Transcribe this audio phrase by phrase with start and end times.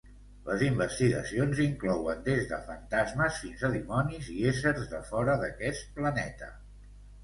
[0.45, 6.55] Les investigacions inclouen des de fantasmes fins a dimonis i éssers de fora d'aquest planeta.